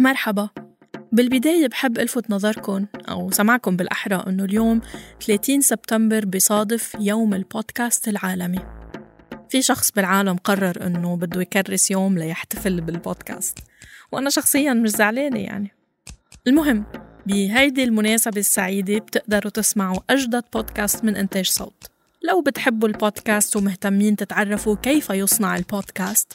مرحبا. 0.00 0.48
بالبداية 1.12 1.68
بحب 1.68 1.98
ألفت 1.98 2.30
نظركم 2.30 2.86
أو 3.08 3.30
سمعكم 3.30 3.76
بالأحرى 3.76 4.24
أنه 4.26 4.44
اليوم 4.44 4.80
30 5.26 5.60
سبتمبر 5.60 6.24
بصادف 6.24 6.96
يوم 7.00 7.34
البودكاست 7.34 8.08
العالمي. 8.08 8.58
في 9.50 9.62
شخص 9.62 9.90
بالعالم 9.92 10.36
قرر 10.36 10.86
أنه 10.86 11.16
بده 11.16 11.40
يكرس 11.40 11.90
يوم 11.90 12.18
ليحتفل 12.18 12.80
بالبودكاست. 12.80 13.58
وأنا 14.12 14.30
شخصيا 14.30 14.74
مش 14.74 14.90
زعلانة 14.90 15.38
يعني. 15.40 15.72
المهم 16.46 16.84
بهيدي 17.26 17.84
المناسبة 17.84 18.40
السعيدة 18.40 18.98
بتقدروا 18.98 19.50
تسمعوا 19.50 20.00
أجدد 20.10 20.44
بودكاست 20.52 21.04
من 21.04 21.16
إنتاج 21.16 21.46
صوت. 21.46 21.90
لو 22.22 22.42
بتحبوا 22.42 22.88
البودكاست 22.88 23.56
ومهتمين 23.56 24.16
تتعرفوا 24.16 24.76
كيف 24.76 25.10
يصنع 25.10 25.56
البودكاست 25.56 26.32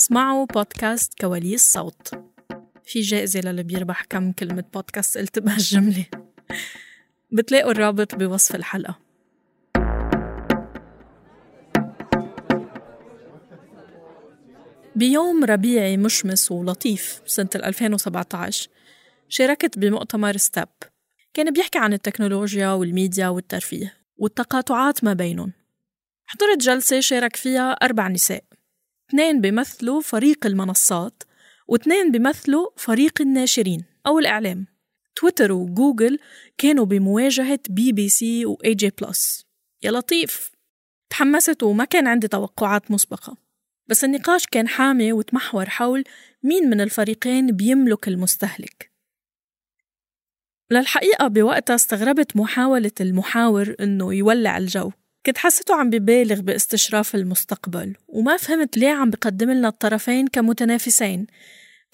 اسمعوا 0.00 0.46
بودكاست 0.46 1.20
كواليس 1.20 1.72
صوت. 1.72 2.35
في 2.86 3.00
جائزة 3.00 3.40
للي 3.40 3.62
بيربح 3.62 4.04
كم 4.04 4.32
كلمة 4.32 4.64
بودكاست 4.74 5.18
قلت 5.18 5.38
بهالجملة. 5.38 6.04
بتلاقوا 7.32 7.70
الرابط 7.70 8.14
بوصف 8.14 8.54
الحلقة. 8.54 8.98
بيوم 14.96 15.44
ربيعي 15.44 15.96
مشمس 15.96 16.52
ولطيف 16.52 17.22
سنة 17.26 17.48
2017 17.54 18.68
شاركت 19.28 19.78
بمؤتمر 19.78 20.36
ستاب. 20.36 20.68
كان 21.34 21.52
بيحكي 21.52 21.78
عن 21.78 21.92
التكنولوجيا 21.92 22.68
والميديا 22.68 23.28
والترفيه 23.28 23.94
والتقاطعات 24.16 25.04
ما 25.04 25.12
بينهم. 25.12 25.52
حضرت 26.26 26.58
جلسة 26.58 27.00
شارك 27.00 27.36
فيها 27.36 27.72
أربع 27.72 28.08
نساء. 28.08 28.44
اثنين 29.08 29.40
بيمثلوا 29.40 30.00
فريق 30.00 30.46
المنصات 30.46 31.22
واثنين 31.68 32.12
بيمثلوا 32.12 32.68
فريق 32.76 33.20
الناشرين 33.20 33.84
أو 34.06 34.18
الإعلام. 34.18 34.66
تويتر 35.16 35.52
وجوجل 35.52 36.18
كانوا 36.58 36.84
بمواجهة 36.84 37.60
بي 37.70 37.92
بي 37.92 38.08
سي 38.08 38.46
و 38.46 38.58
AJ 38.64 38.90
Plus 39.02 39.46
يا 39.82 39.90
لطيف. 39.90 40.50
تحمست 41.10 41.62
وما 41.62 41.84
كان 41.84 42.06
عندي 42.06 42.28
توقعات 42.28 42.90
مسبقة. 42.90 43.36
بس 43.88 44.04
النقاش 44.04 44.46
كان 44.46 44.68
حامي 44.68 45.12
وتمحور 45.12 45.68
حول 45.68 46.04
مين 46.42 46.70
من 46.70 46.80
الفريقين 46.80 47.46
بيملك 47.46 48.08
المستهلك. 48.08 48.90
للحقيقة 50.70 51.28
بوقتها 51.28 51.74
استغربت 51.74 52.36
محاولة 52.36 52.92
المحاور 53.00 53.74
إنه 53.80 54.14
يولع 54.14 54.58
الجو. 54.58 54.92
كنت 55.26 55.38
حسيته 55.38 55.74
عم 55.74 55.90
ببالغ 55.90 56.40
باستشراف 56.40 57.14
المستقبل 57.14 57.94
وما 58.08 58.36
فهمت 58.36 58.76
ليه 58.76 58.90
عم 58.90 59.10
بقدم 59.10 59.50
لنا 59.50 59.68
الطرفين 59.68 60.26
كمتنافسين 60.26 61.26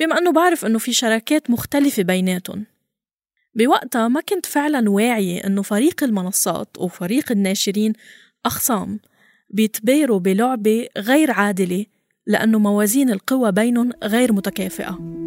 بما 0.00 0.19
أنه 0.19 0.33
بعرف 0.33 0.64
أنه 0.64 0.78
في 0.78 0.92
شراكات 0.92 1.50
مختلفة 1.50 2.03
بيناتهم. 2.03 2.66
بوقتها 3.55 4.08
ما 4.08 4.20
كنت 4.20 4.47
فعلا 4.47 4.91
واعية 4.91 5.47
أنه 5.47 5.62
فريق 5.62 6.05
المنصات 6.05 6.69
وفريق 6.78 7.33
الناشرين 7.33 7.92
أخصام 8.47 9.00
بيتبايروا 9.50 10.19
بلعبة 10.19 10.88
غير 10.98 11.30
عادلة 11.30 11.86
لأنه 12.27 12.58
موازين 12.58 13.10
القوى 13.10 13.53
بينهم 13.53 13.91
غير 14.05 14.33
متكافئة. 14.33 15.22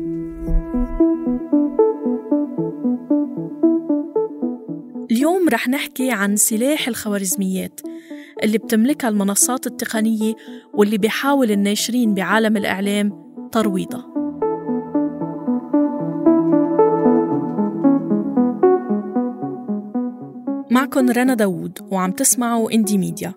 رح 5.55 5.69
نحكي 5.69 6.11
عن 6.11 6.35
سلاح 6.35 6.87
الخوارزميات 6.87 7.81
اللي 8.43 8.57
بتملكها 8.57 9.07
المنصات 9.07 9.67
التقنية 9.67 10.33
واللي 10.73 10.97
بيحاول 10.97 11.51
الناشرين 11.51 12.13
بعالم 12.13 12.57
الإعلام 12.57 13.11
ترويضها. 13.51 14.05
معكم 20.71 21.09
رنا 21.09 21.33
داوود 21.33 21.79
وعم 21.91 22.11
تسمعوا 22.11 22.71
إندي 22.71 22.97
ميديا. 22.97 23.33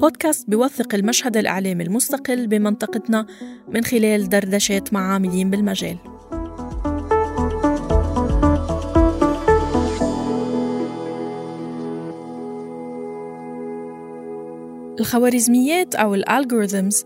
بودكاست 0.00 0.50
بيوثق 0.50 0.94
المشهد 0.94 1.36
الإعلامي 1.36 1.84
المستقل 1.84 2.46
بمنطقتنا 2.46 3.26
من 3.68 3.84
خلال 3.84 4.28
دردشات 4.28 4.92
مع 4.92 5.12
عاملين 5.12 5.50
بالمجال. 5.50 6.17
الخوارزميات 15.00 15.94
أو 15.94 16.14
الالغوريثمز 16.14 17.04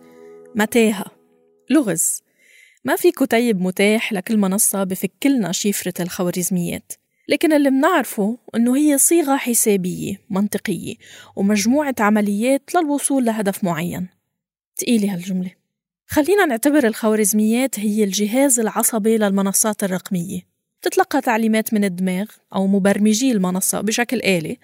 متاهة. 0.54 1.04
لغز. 1.70 2.22
ما 2.84 2.96
في 2.96 3.12
كتيب 3.12 3.60
متاح 3.60 4.12
لكل 4.12 4.36
منصة 4.36 4.84
بفك 4.84 5.26
لنا 5.26 5.52
شفرة 5.52 6.02
الخوارزميات. 6.02 6.92
لكن 7.28 7.52
اللي 7.52 7.70
منعرفه 7.70 8.38
إنه 8.56 8.76
هي 8.76 8.98
صيغة 8.98 9.36
حسابية 9.36 10.20
منطقية 10.30 10.94
ومجموعة 11.36 11.94
عمليات 12.00 12.74
للوصول 12.74 13.24
لهدف 13.24 13.64
معين. 13.64 14.08
تقيلة 14.76 15.14
هالجملة. 15.14 15.50
خلينا 16.06 16.46
نعتبر 16.46 16.86
الخوارزميات 16.86 17.80
هي 17.80 18.04
الجهاز 18.04 18.60
العصبي 18.60 19.18
للمنصات 19.18 19.84
الرقمية. 19.84 20.40
تتلقى 20.82 21.20
تعليمات 21.20 21.74
من 21.74 21.84
الدماغ 21.84 22.26
أو 22.54 22.66
مبرمجي 22.66 23.32
المنصة 23.32 23.80
بشكل 23.80 24.16
آلي 24.16 24.58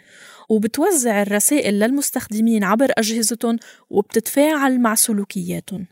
وبتوزع 0.49 1.23
الرسائل 1.23 1.79
للمستخدمين 1.79 2.65
عبر 2.65 2.93
أجهزتهم 2.99 3.59
وبتتفاعل 3.91 4.81
مع 4.81 4.95
سلوكياتهم. 4.95 5.87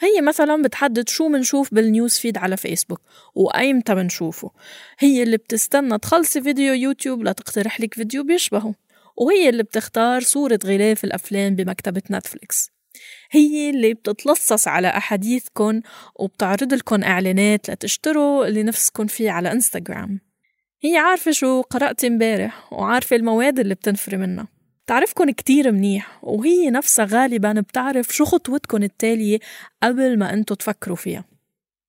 هي 0.00 0.20
مثلا 0.20 0.62
بتحدد 0.62 1.08
شو 1.08 1.28
منشوف 1.28 1.74
بال 1.74 1.89
news 1.89 2.18
feed 2.18 2.38
على 2.38 2.56
فيسبوك 2.56 3.00
وأيمتى 3.34 3.94
منشوفه. 3.94 4.50
هي 4.98 5.22
اللي 5.22 5.36
بتستنى 5.36 5.98
تخلصي 5.98 6.42
فيديو 6.42 6.74
يوتيوب 6.74 7.22
لتقترح 7.22 7.80
لك 7.80 7.94
فيديو 7.94 8.24
بيشبهه. 8.24 8.74
وهي 9.16 9.48
اللي 9.48 9.62
بتختار 9.62 10.20
صورة 10.20 10.58
غلاف 10.64 11.04
الأفلام 11.04 11.54
بمكتبة 11.56 12.02
نتفليكس. 12.10 12.70
هي 13.30 13.70
اللي 13.70 13.94
بتتلصص 13.94 14.68
على 14.68 14.88
أحاديثكن 14.88 15.82
وبتعرض 16.14 16.74
لكم 16.74 17.02
إعلانات 17.02 17.70
لتشتروا 17.70 18.46
اللي 18.46 18.62
نفسكن 18.62 19.06
فيه 19.06 19.30
على 19.30 19.52
إنستغرام. 19.52 20.29
هي 20.82 20.96
عارفة 20.96 21.30
شو 21.30 21.60
قرأت 21.60 22.04
امبارح 22.04 22.72
وعارفة 22.72 23.16
المواد 23.16 23.58
اللي 23.58 23.74
بتنفري 23.74 24.16
منها. 24.16 24.48
بتعرفكن 24.84 25.30
كتير 25.30 25.72
منيح 25.72 26.18
وهي 26.22 26.70
نفسها 26.70 27.04
غالبا 27.04 27.52
بتعرف 27.52 28.08
شو 28.08 28.24
خطوتكن 28.24 28.82
التالية 28.82 29.38
قبل 29.82 30.18
ما 30.18 30.32
انتو 30.32 30.54
تفكروا 30.54 30.96
فيها. 30.96 31.24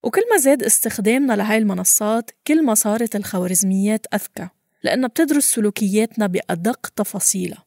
وكل 0.03 0.22
ما 0.31 0.38
زاد 0.38 0.63
استخدامنا 0.63 1.34
لهاي 1.34 1.57
المنصات 1.57 2.31
كل 2.47 2.66
ما 2.66 2.74
صارت 2.74 3.16
الخوارزميات 3.16 4.06
أذكى 4.13 4.47
لأنها 4.84 5.09
بتدرس 5.09 5.46
سلوكياتنا 5.46 6.28
بأدق 6.28 6.88
تفاصيلها. 6.96 7.66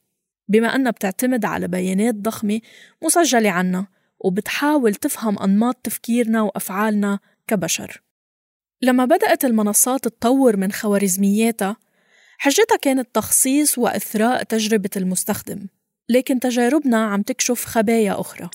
بما 0.48 0.76
أنها 0.76 0.90
بتعتمد 0.90 1.44
على 1.44 1.68
بيانات 1.68 2.14
ضخمة 2.14 2.60
مسجلة 3.02 3.50
عنا 3.50 3.86
وبتحاول 4.18 4.94
تفهم 4.94 5.38
أنماط 5.38 5.76
تفكيرنا 5.76 6.42
وأفعالنا 6.42 7.18
كبشر. 7.46 8.02
لما 8.84 9.04
بدأت 9.04 9.44
المنصات 9.44 10.08
تطور 10.08 10.56
من 10.56 10.72
خوارزمياتها 10.72 11.76
حجتها 12.38 12.76
كانت 12.76 13.08
تخصيص 13.14 13.78
وإثراء 13.78 14.42
تجربة 14.42 14.90
المستخدم 14.96 15.66
لكن 16.08 16.40
تجاربنا 16.40 17.06
عم 17.06 17.22
تكشف 17.22 17.64
خبايا 17.64 18.20
أخرى. 18.20 18.50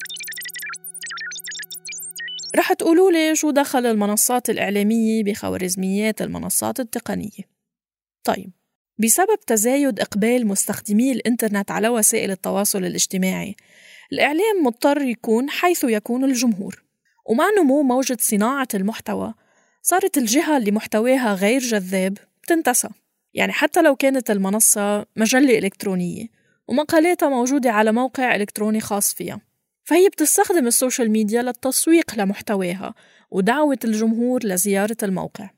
رح 2.56 2.74
تقولوا 2.74 3.12
لي 3.12 3.36
شو 3.36 3.52
دخل 3.52 3.86
المنصات 3.86 4.50
الإعلامية 4.50 5.24
بخوارزميات 5.24 6.22
المنصات 6.22 6.80
التقنية. 6.80 7.50
طيب 8.24 8.52
بسبب 8.98 9.40
تزايد 9.48 10.00
إقبال 10.00 10.48
مستخدمي 10.48 11.12
الإنترنت 11.12 11.72
على 11.72 11.90
وسائل 11.90 12.32
التواصل 12.32 12.86
الاجتماعي 12.86 13.56
الإعلام 14.12 14.64
مضطر 14.64 15.02
يكون 15.02 15.50
حيث 15.50 15.84
يكون 15.84 16.24
الجمهور 16.24 16.84
ومع 17.26 17.46
نمو 17.60 17.84
موجة 17.84 18.18
صناعة 18.22 18.68
المحتوى 18.74 19.34
صارت 19.82 20.18
الجهة 20.18 20.58
اللي 20.58 20.72
محتواها 20.72 21.34
غير 21.34 21.60
جذاب 21.60 22.18
تنتسى. 22.48 22.90
يعني 23.34 23.52
حتى 23.52 23.82
لو 23.82 23.96
كانت 23.96 24.32
المنصة 24.32 25.06
مجلة 25.16 25.58
إلكترونية 25.58 26.26
ومقالاتها 26.68 27.30
موجودة 27.30 27.72
على 27.72 27.92
موقع 27.92 28.36
إلكتروني 28.36 28.80
خاص 28.82 29.14
فيها 29.14 29.42
فهي 29.84 30.10
بتستخدم 30.10 30.68
السوشيال 30.68 31.12
ميديا 31.12 31.42
للتسويق 31.42 32.16
لمحتواها 32.16 32.94
ودعوة 33.32 33.80
الجمهور 33.86 34.44
لزيارة 34.44 34.98
الموقع. 35.04 35.50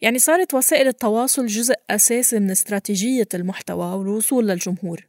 يعني 0.00 0.18
صارت 0.18 0.54
وسائل 0.54 0.88
التواصل 0.88 1.46
جزء 1.46 1.74
أساسي 1.90 2.38
من 2.38 2.50
استراتيجية 2.50 3.28
المحتوى 3.34 3.94
والوصول 3.94 4.48
للجمهور. 4.48 5.06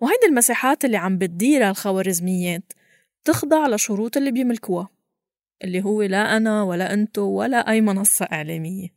وهيدي 0.00 0.26
المساحات 0.26 0.84
اللي 0.84 0.96
عم 0.96 1.18
بتديرها 1.18 1.70
الخوارزميات 1.70 2.72
تخضع 3.24 3.66
لشروط 3.66 4.16
اللي 4.16 4.30
بيملكوها. 4.30 4.88
اللي 5.64 5.84
هو 5.84 6.02
لا 6.02 6.36
أنا 6.36 6.62
ولا 6.62 6.92
أنتو 6.92 7.22
ولا 7.22 7.70
أي 7.70 7.80
منصة 7.80 8.24
إعلامية. 8.32 8.88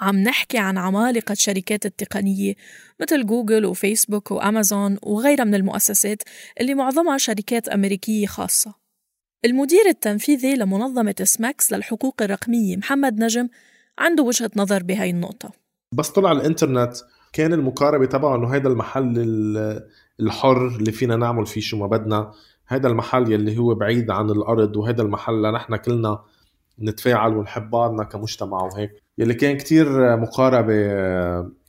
عم 0.00 0.16
نحكي 0.16 0.58
عن 0.58 0.78
عمالقة 0.78 1.32
الشركات 1.32 1.86
التقنية 1.86 2.54
مثل 3.00 3.26
جوجل 3.26 3.66
وفيسبوك 3.66 4.30
وأمازون 4.30 4.98
وغيرها 5.02 5.44
من 5.44 5.54
المؤسسات 5.54 6.22
اللي 6.60 6.74
معظمها 6.74 7.18
شركات 7.18 7.68
أمريكية 7.68 8.26
خاصة. 8.26 8.74
المدير 9.44 9.86
التنفيذي 9.86 10.54
لمنظمة 10.54 11.14
سماكس 11.22 11.72
للحقوق 11.72 12.22
الرقمية 12.22 12.76
محمد 12.76 13.22
نجم 13.22 13.48
عنده 13.98 14.22
وجهة 14.22 14.50
نظر 14.56 14.82
بهاي 14.82 15.10
النقطة. 15.10 15.52
بس 15.94 16.08
طلع 16.08 16.32
الإنترنت 16.32 16.96
كان 17.32 17.52
المقاربة 17.52 18.06
تبعه 18.06 18.36
إنه 18.36 18.54
هذا 18.54 18.68
المحل 18.68 19.14
الحر 20.20 20.66
اللي 20.66 20.92
فينا 20.92 21.16
نعمل 21.16 21.46
فيه 21.46 21.60
شو 21.60 21.76
ما 21.76 21.86
بدنا. 21.86 22.32
هذا 22.70 22.88
المحل 22.88 23.32
يلي 23.32 23.58
هو 23.58 23.74
بعيد 23.74 24.10
عن 24.10 24.30
الأرض 24.30 24.76
وهذا 24.76 25.02
المحل 25.02 25.42
لنحن 25.42 25.76
كلنا 25.76 26.22
نتفاعل 26.82 27.36
ونحب 27.36 27.70
بعضنا 27.70 28.04
كمجتمع 28.04 28.62
وهيك. 28.62 28.90
يلي 29.18 29.34
كان 29.34 29.56
كتير 29.56 30.16
مقاربة 30.16 30.74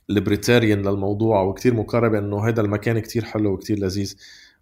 ليبريتاريان 0.08 0.82
للموضوع 0.82 1.42
وكتير 1.42 1.74
مقاربة 1.74 2.18
إنه 2.18 2.48
هذا 2.48 2.60
المكان 2.60 2.98
كتير 2.98 3.24
حلو 3.24 3.52
وكتير 3.52 3.78
لذيذ. 3.78 4.16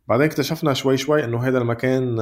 بعدين 0.09 0.27
اكتشفنا 0.27 0.75
شوي 0.75 0.97
شوي 0.97 1.25
إنه 1.25 1.43
هذا 1.43 1.59
المكان 1.59 2.21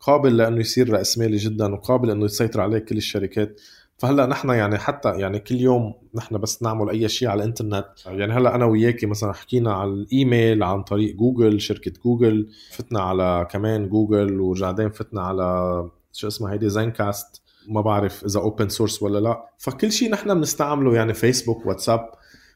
قابل 0.00 0.36
لإنه 0.36 0.60
يصير 0.60 0.92
راسمالي 0.92 1.36
جدا 1.36 1.74
وقابل 1.74 2.10
إنه 2.10 2.24
يسيطر 2.24 2.60
عليه 2.60 2.78
كل 2.78 2.96
الشركات. 2.96 3.60
فهلا 3.98 4.26
نحن 4.26 4.48
يعني 4.48 4.78
حتى 4.78 5.20
يعني 5.20 5.38
كل 5.38 5.54
يوم 5.54 5.94
نحن 6.14 6.38
بس 6.38 6.62
نعمل 6.62 6.90
أي 6.90 7.08
شيء 7.08 7.28
على 7.28 7.42
الإنترنت. 7.42 7.86
يعني 8.06 8.32
هلا 8.32 8.54
أنا 8.54 8.64
وياكي 8.64 9.06
مثلا 9.06 9.32
حكينا 9.32 9.72
على 9.72 9.90
الإيميل 9.90 10.62
عن 10.62 10.82
طريق 10.82 11.16
جوجل 11.16 11.60
شركة 11.60 11.92
جوجل. 12.04 12.48
فتنا 12.70 13.00
على 13.00 13.46
كمان 13.50 13.88
جوجل 13.88 14.40
وبعدين 14.40 14.90
فتنا 14.90 15.22
على 15.22 15.90
شو 16.12 16.28
اسمها 16.28 16.52
هيدي 16.52 16.68
Zencastr. 16.68 17.42
ما 17.68 17.80
بعرف 17.80 18.24
إذا 18.24 18.40
open 18.40 18.68
source 18.68 19.02
ولا 19.02 19.18
لا. 19.18 19.48
فكل 19.58 19.92
شيء 19.92 20.10
نحن 20.10 20.34
بنستعمله 20.34 20.94
يعني 20.94 21.14
فيسبوك 21.14 21.66
واتساب 21.66 22.10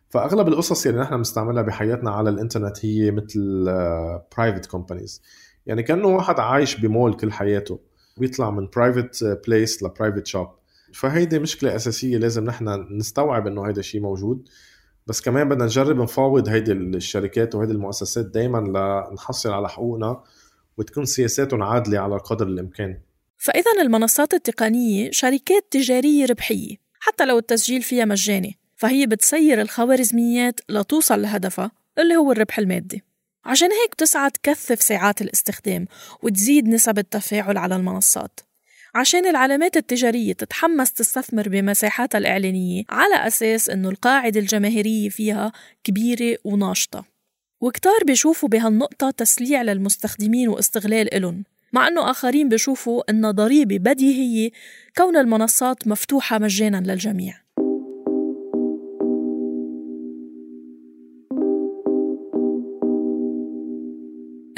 فأغلب 0.08 0.48
القصص 0.48 0.86
اللي 0.86 1.00
نحن 1.00 1.16
بنستعملها 1.16 1.62
بحياتنا 1.62 2.10
على 2.10 2.30
الإنترنت 2.30 2.84
هي 2.84 3.10
مثل 3.10 3.64
private 4.36 4.66
companies 4.66 5.22
يعني 5.66 5.82
كأنه 5.82 6.08
واحد 6.08 6.40
عايش 6.40 6.80
بمول 6.80 7.14
كل 7.14 7.32
حياته. 7.32 7.80
بيطلع 8.16 8.50
من 8.50 8.68
private 8.76 9.24
place 9.46 9.82
ل 9.82 9.88
private 9.88 10.26
shop 10.26 10.48
فهيدي 10.92 11.38
مشكلة 11.38 11.76
أساسية 11.76 12.18
لازم 12.18 12.44
نحن 12.44 12.86
نستوعب 12.90 13.46
إنه 13.46 13.68
هيدا 13.68 13.80
الشيء 13.80 14.00
موجود. 14.00 14.48
بس 15.06 15.20
كمان 15.20 15.48
بدنا 15.48 15.64
نجرب 15.64 16.00
نفاوض 16.00 16.48
هيدي 16.48 16.72
الشركات 16.72 17.54
وهيدي 17.54 17.72
المؤسسات 17.72 18.26
دائما 18.26 18.58
لنحصل 18.58 19.50
على 19.50 19.68
حقوقنا 19.68 20.22
وتكون 20.78 21.04
سياساتهم 21.04 21.62
عادلة 21.62 21.98
على 21.98 22.16
قدر 22.16 22.46
الإمكان. 22.46 23.00
فاذا 23.36 23.82
المنصات 23.82 24.34
التقنية 24.34 25.10
شركات 25.12 25.66
تجارية 25.70 26.26
ربحية 26.26 26.76
حتى 27.00 27.24
لو 27.26 27.38
التسجيل 27.38 27.82
فيها 27.82 28.04
مجاني 28.04 28.58
فهي 28.76 29.06
بتسير 29.06 29.60
الخوارزميات 29.60 30.60
لتوصل 30.68 31.22
لهدفها 31.22 31.70
اللي 31.98 32.16
هو 32.16 32.32
الربح 32.32 32.58
المادي. 32.58 33.02
عشان 33.44 33.72
هيك 33.72 33.92
بتسعى 33.92 34.30
تكثف 34.30 34.82
ساعات 34.82 35.22
الاستخدام 35.22 35.86
وتزيد 36.22 36.68
نسب 36.68 36.98
التفاعل 36.98 37.58
على 37.58 37.76
المنصات. 37.76 38.40
عشان 38.94 39.26
العلامات 39.26 39.76
التجارية 39.76 40.32
تتحمس 40.32 40.92
تستثمر 40.92 41.48
بمساحاتها 41.48 42.18
الإعلانية 42.18 42.84
على 42.90 43.26
أساس 43.26 43.70
إنه 43.70 43.88
القاعدة 43.88 44.40
الجماهيرية 44.40 45.08
فيها 45.08 45.52
كبيرة 45.84 46.38
وناشطة. 46.44 47.04
وكتار 47.60 47.98
بيشوفوا 48.06 48.48
بهالنقطة 48.48 49.10
تسليع 49.10 49.62
للمستخدمين 49.62 50.48
واستغلال 50.48 51.14
إلن 51.14 51.42
مع 51.72 51.88
أنه 51.88 52.10
آخرين 52.10 52.48
بيشوفوا 52.48 53.10
إنها 53.10 53.30
ضريبة 53.30 53.78
بديهية 53.78 54.50
كون 54.96 55.16
المنصات 55.16 55.88
مفتوحة 55.88 56.38
مجانا 56.38 56.92
للجميع. 56.92 57.34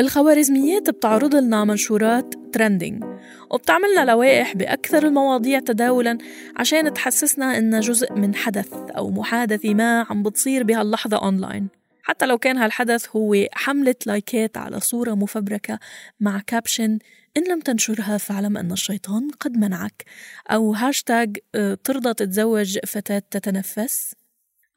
الخوارزميات 0.00 0.91
بتعرض 0.91 1.35
لنا 1.35 1.64
منشورات 1.64 2.35
trending 2.52 3.05
وبتعملنا 3.50 4.05
لوائح 4.05 4.56
بأكثر 4.56 5.06
المواضيع 5.06 5.58
تداولا 5.58 6.19
عشان 6.56 6.94
تحسسنا 6.94 7.58
إنها 7.58 7.81
جزء 7.81 8.12
من 8.12 8.35
حدث 8.35 8.73
أو 8.73 9.11
محادثة 9.11 9.75
ما 9.75 10.06
عم 10.11 10.23
بتصير 10.23 10.62
بهاللحظة 10.62 11.17
أونلاين 11.17 11.69
حتى 12.02 12.26
لو 12.26 12.38
كان 12.38 12.58
هالحدث 12.58 13.17
هو 13.17 13.35
حملة 13.52 13.94
لايكات 14.06 14.56
على 14.56 14.81
صورة 14.81 15.14
مفبركة 15.14 15.79
مع 16.20 16.41
caption 16.46 16.99
إن 17.37 17.44
لم 17.50 17.61
تنشرها 17.61 18.19
فاعلم 18.19 18.56
أن 18.56 18.73
الشيطان 18.73 19.31
قد 19.41 19.56
منعك 19.56 20.05
أو 20.50 20.75
هاشتاج 20.75 21.37
آه، 21.55 21.79
ترضى 21.85 22.14
تتزوج 22.14 22.79
فتاة 22.87 23.23
تتنفس. 23.31 24.14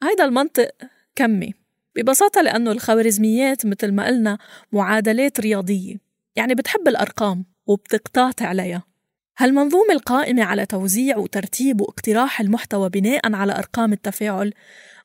هيدا 0.02 0.24
المنطق 0.24 0.70
كمي. 1.16 1.63
ببساطة 1.96 2.42
لأنه 2.42 2.72
الخوارزميات 2.72 3.66
مثل 3.66 3.92
ما 3.92 4.06
قلنا 4.06 4.38
معادلات 4.72 5.40
رياضية. 5.40 5.96
يعني 6.36 6.54
بتحب 6.54 6.88
الأرقام 6.88 7.44
وبتقتاط 7.66 8.42
عليها. 8.42 8.82
هالمنظومة 9.38 9.92
القائمة 9.92 10.44
على 10.44 10.66
توزيع 10.66 11.16
وترتيب 11.16 11.80
واقتراح 11.80 12.40
المحتوى 12.40 12.88
بناء 12.88 13.34
على 13.34 13.52
أرقام 13.58 13.92
التفاعل 13.92 14.52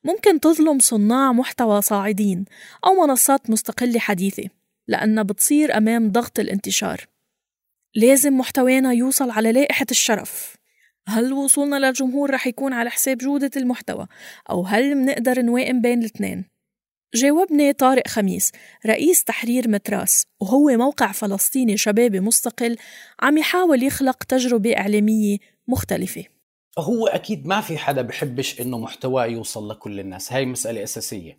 ممكن 0.04 0.40
تظلم 0.40 0.78
صناع 0.78 1.32
محتوى 1.32 1.82
صاعدين 1.82 2.44
أو 2.86 3.06
منصات 3.06 3.50
مستقلة 3.50 3.98
حديثة 3.98 4.44
لأنها 4.88 5.22
بتصير 5.22 5.76
أمام 5.76 6.10
ضغط 6.10 6.38
الانتشار. 6.38 7.06
لازم 7.94 8.38
محتوانا 8.38 8.92
يوصل 8.92 9.30
على 9.30 9.52
لائحة 9.52 9.86
الشرف. 9.90 10.56
هل 11.06 11.32
وصولنا 11.32 11.76
للجمهور 11.76 12.30
رح 12.30 12.46
يكون 12.46 12.72
على 12.72 12.90
حساب 12.90 13.18
جودة 13.18 13.50
المحتوى؟ 13.56 14.06
أو 14.50 14.62
هل 14.62 14.94
منقدر 14.94 15.42
نوائم 15.42 15.80
بين 15.80 15.98
الاثنين؟ 15.98 16.44
جاوبني 17.14 17.72
طارق 17.72 18.08
خميس 18.08 18.52
رئيس 18.86 19.24
تحرير 19.24 19.68
متراس 19.68 20.26
وهو 20.40 20.68
موقع 20.68 21.12
فلسطيني 21.12 21.76
شبابي 21.76 22.20
مستقل 22.20 22.76
عم 23.20 23.38
يحاول 23.38 23.82
يخلق 23.82 24.24
تجربة 24.24 24.76
إعلامية 24.76 25.38
مختلفة. 25.68 26.24
هو 26.78 27.06
أكيد 27.06 27.46
ما 27.46 27.60
في 27.60 27.78
حدا 27.78 28.02
بحبش 28.02 28.60
إنه 28.60 28.78
محتواه 28.78 29.26
يوصل 29.26 29.70
لكل 29.70 30.00
الناس 30.00 30.32
هاي 30.32 30.46
مسألة 30.46 30.82
أساسية. 30.82 31.38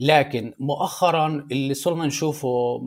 لكن 0.00 0.54
مؤخرا 0.58 1.46
اللي 1.52 1.74
صرنا 1.74 2.06
نشوفه 2.06 2.82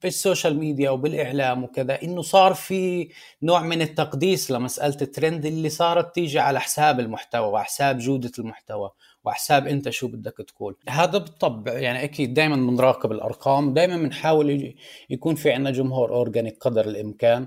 في 0.00 0.08
ال 0.08 0.15
social 0.15 0.58
media 0.58 0.90
وبالإعلام 0.90 1.64
وكذا 1.64 2.02
إنه 2.02 2.22
صار 2.22 2.54
في 2.54 3.08
نوع 3.42 3.62
من 3.62 3.82
التقديس 3.82 4.50
لمسألة 4.50 4.96
الترند 5.02 5.46
اللي 5.46 5.68
صارت 5.68 6.14
تيجي 6.14 6.38
على 6.38 6.60
حساب 6.60 7.00
المحتوى 7.00 7.46
وحساب 7.46 7.98
جودة 7.98 8.32
المحتوى 8.38 8.90
وحساب 9.24 9.66
أنت 9.66 9.88
شو 9.88 10.08
بدك 10.08 10.36
تقول. 10.36 10.76
هذا 10.88 11.18
بالطبع 11.18 11.72
يعني 11.72 12.04
أكيد 12.04 12.34
دائما 12.34 12.56
بنراقب 12.56 13.12
الأرقام 13.12 13.74
دائما 13.74 13.96
بنحاول 13.96 14.74
يكون 15.10 15.34
في 15.34 15.52
عندنا 15.52 15.70
جمهور 15.70 16.10
اورجانيك 16.10 16.56
قدر 16.60 16.88
الإمكان 16.88 17.46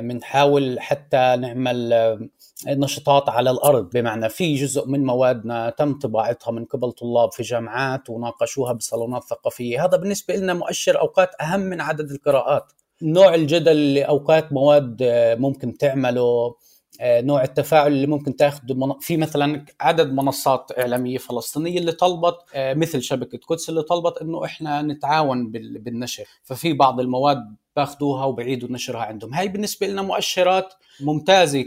بنحاول 0.00 0.80
حتى 0.80 1.36
نعمل 1.40 2.28
نشاطات 2.66 3.28
على 3.28 3.50
الأرض. 3.50 3.90
بمعنى 3.90 4.28
في 4.28 4.54
جزء 4.54 4.86
من 4.88 5.04
موادنا 5.04 5.70
تم 5.70 5.98
طباعتها 5.98 6.50
من 6.50 6.64
قبل 6.64 6.92
طلاب 6.92 7.32
في 7.32 7.42
جامعات 7.42 8.10
وناقشوها 8.10 8.72
بصالونات 8.72 9.24
ثقافية. 9.24 9.84
هذا 9.84 9.96
بالنسبة 9.96 10.36
لنا 10.36 10.54
مؤشر 10.54 11.00
أوقات 11.00 11.30
أهم 11.40 11.60
من 11.60 11.80
عدد 11.80 12.10
القراءات. 12.10 12.72
نوع 13.02 13.34
الجدل 13.34 13.72
اللي 13.72 14.02
أوقات 14.02 14.52
مواد 14.52 14.96
ممكن 15.38 15.78
تعمله 15.78 16.54
آه، 17.00 17.20
نوع 17.20 17.42
التفاعل 17.42 17.92
اللي 17.92 18.06
ممكن 18.06 18.36
تاخذه 18.36 18.96
في 19.00 19.16
مثلا 19.16 19.64
عدد 19.80 20.12
منصات 20.12 20.72
إعلامية 20.78 21.18
فلسطينية 21.18 21.78
اللي 21.78 21.92
طلبت 21.92 22.36
آه، 22.54 22.74
مثل 22.74 23.02
شبكة 23.02 23.38
قدس 23.48 23.68
اللي 23.68 23.82
طلبت 23.82 24.18
إنه 24.22 24.44
إحنا 24.44 24.82
نتعاون 24.82 25.50
بالنشر. 25.52 26.24
ففي 26.42 26.72
بعض 26.72 27.00
المواد 27.00 27.56
باخذوها 27.78 28.24
وبعيدوا 28.24 28.68
نشرها 28.72 29.02
عندهم. 29.02 29.34
هاي 29.34 29.48
بالنسبة 29.48 29.86
لنا 29.86 30.02
مؤشرات 30.02 30.74
ممتازة 31.00 31.64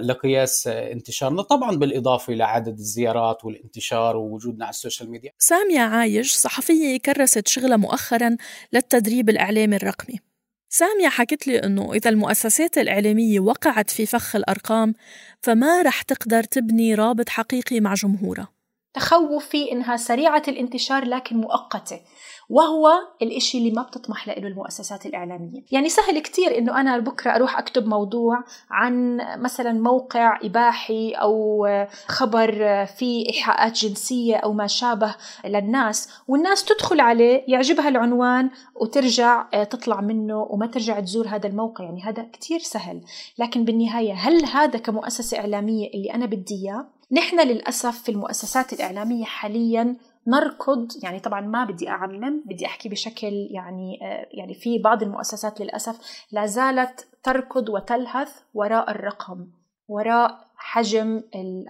لقياس 0.00 0.66
انتشارنا 0.66 1.42
طبعا 1.42 1.76
بالإضافة 1.76 2.32
إلى 2.32 2.44
عدد 2.44 2.78
الزيارات 2.78 3.44
والانتشار 3.44 4.16
ووجودنا 4.16 4.64
على 4.64 4.70
السوشيال 4.70 5.10
ميديا. 5.10 5.32
سامية 5.38 5.80
عايش 5.80 6.32
صحفية 6.32 6.98
كرست 6.98 7.48
شغلها 7.48 7.76
مؤخرا 7.76 8.36
للتدريب 8.72 9.28
الإعلامي 9.28 9.76
الرقمي. 9.76 10.20
سامية 10.68 11.08
حكت 11.08 11.46
لي 11.46 11.58
إنه 11.58 11.92
إذا 11.92 12.10
المؤسسات 12.10 12.78
الإعلامية 12.78 13.40
وقعت 13.40 13.90
في 13.90 14.06
فخ 14.06 14.36
الأرقام 14.36 14.94
فما 15.42 15.82
رح 15.82 16.02
تقدر 16.02 16.42
تبني 16.42 16.94
رابط 16.94 17.28
حقيقي 17.28 17.80
مع 17.80 17.94
جمهورها. 17.94 18.53
تخوفي 18.94 19.72
إنها 19.72 19.96
سريعة 19.96 20.42
الانتشار 20.48 21.04
لكن 21.04 21.36
مؤقتة. 21.36 22.00
وهو 22.48 22.92
الإشي 23.22 23.58
اللي 23.58 23.70
ما 23.70 23.82
بتطمح 23.82 24.28
له 24.28 24.36
المؤسسات 24.36 25.06
الإعلامية. 25.06 25.62
يعني 25.72 25.88
سهل 25.88 26.18
كتير 26.18 26.58
إنه 26.58 26.80
أنا 26.80 26.98
بكرة 26.98 27.30
أروح 27.30 27.58
أكتب 27.58 27.86
موضوع 27.86 28.44
عن 28.70 29.16
مثلا 29.42 29.72
موقع 29.72 30.38
إباحي 30.42 31.10
أو 31.10 31.66
خبر 32.06 32.86
فيه 32.86 33.28
إيحاءات 33.28 33.72
جنسية 33.72 34.36
أو 34.36 34.52
ما 34.52 34.66
شابه 34.66 35.14
للناس 35.44 36.08
والناس 36.28 36.64
تدخل 36.64 37.00
عليه 37.00 37.44
يعجبها 37.48 37.88
العنوان 37.88 38.50
وترجع 38.74 39.46
آه، 39.54 39.64
تطلع 39.64 40.00
منه 40.00 40.46
وما 40.50 40.66
ترجع 40.66 41.00
تزور 41.00 41.28
هذا 41.28 41.46
الموقع. 41.46 41.84
يعني 41.84 42.02
هذا 42.02 42.22
كتير 42.32 42.58
سهل. 42.58 43.00
لكن 43.38 43.64
بالنهاية 43.64 44.12
هل 44.12 44.44
هذا 44.44 44.78
كمؤسسة 44.78 45.38
إعلامية 45.38 45.90
اللي 45.94 46.14
أنا 46.14 46.26
بدي 46.26 46.54
إياه؟ 46.54 46.93
نحن 47.12 47.40
للأسف 47.40 48.02
في 48.02 48.08
المؤسسات 48.08 48.72
الإعلامية 48.72 49.24
حاليا 49.24 49.96
نركض 50.26 50.88
يعني 51.02 51.20
طبعا 51.20 51.40
ما 51.40 51.64
بدي 51.64 51.88
اعمم 51.88 52.42
بدي 52.46 52.66
أحكي 52.66 52.88
بشكل 52.88 53.48
يعني 53.50 53.98
آه، 54.02 54.28
يعني 54.30 54.54
في 54.54 54.78
بعض 54.78 55.02
المؤسسات 55.02 55.60
للأسف 55.60 56.24
لا 56.32 56.46
زالت 56.46 57.08
تركض 57.22 57.68
وتلهث 57.68 58.40
وراء 58.54 58.90
الرقم 58.90 59.46
وراء 59.88 60.44
حجم 60.56 61.22